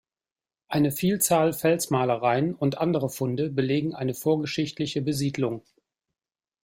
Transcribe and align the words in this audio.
Eine 0.67 0.91
Vielzahl 0.91 1.53
Felsmalereien 1.53 2.55
und 2.55 2.79
andere 2.79 3.07
Funde 3.07 3.51
belegen 3.51 3.93
eine 3.93 4.15
vorgeschichtliche 4.15 5.03
Besiedlung. 5.03 5.63